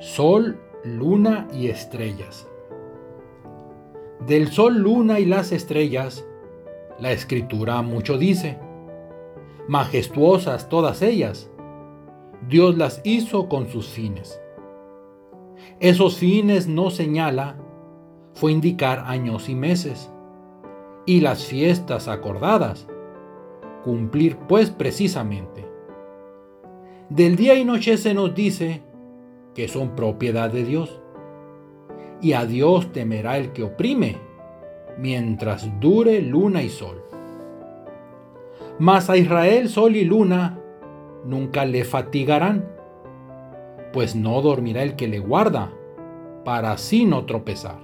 [0.00, 2.48] Sol, luna y estrellas.
[4.24, 6.24] Del sol, luna y las estrellas,
[7.00, 8.60] la escritura mucho dice.
[9.66, 11.50] Majestuosas todas ellas,
[12.48, 14.40] Dios las hizo con sus fines.
[15.80, 17.56] Esos fines no señala,
[18.34, 20.12] fue indicar años y meses,
[21.06, 22.86] y las fiestas acordadas,
[23.82, 25.68] cumplir pues precisamente.
[27.08, 28.86] Del día y noche se nos dice
[29.58, 31.00] que son propiedad de Dios
[32.20, 34.14] y a Dios temerá el que oprime,
[34.96, 37.02] mientras dure luna y sol.
[38.78, 40.60] Mas a Israel sol y luna
[41.24, 42.68] nunca le fatigarán,
[43.92, 45.72] pues no dormirá el que le guarda,
[46.44, 47.80] para así no tropezar.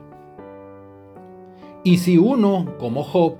[1.82, 3.34] Y si uno, como Job,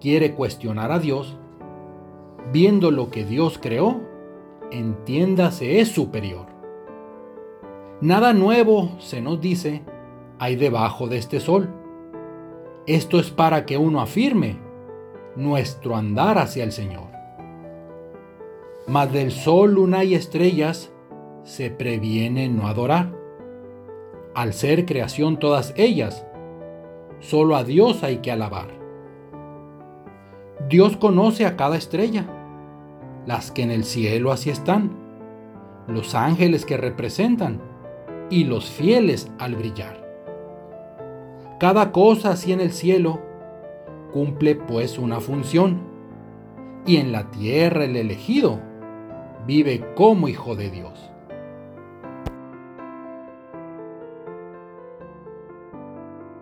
[0.00, 1.38] quiere cuestionar a Dios,
[2.52, 4.00] viendo lo que Dios creó,
[4.72, 6.51] entiéndase es superior.
[8.02, 9.84] Nada nuevo, se nos dice,
[10.40, 11.72] hay debajo de este sol.
[12.84, 14.58] Esto es para que uno afirme
[15.36, 17.06] nuestro andar hacia el Señor.
[18.88, 20.92] Mas del sol, luna y estrellas
[21.44, 23.12] se previene no adorar.
[24.34, 26.26] Al ser creación todas ellas,
[27.20, 28.66] solo a Dios hay que alabar.
[30.68, 32.26] Dios conoce a cada estrella,
[33.26, 34.90] las que en el cielo así están,
[35.86, 37.70] los ángeles que representan
[38.32, 40.00] y los fieles al brillar.
[41.60, 43.20] Cada cosa así en el cielo
[44.10, 45.82] cumple pues una función,
[46.86, 48.58] y en la tierra el elegido
[49.46, 51.10] vive como hijo de Dios.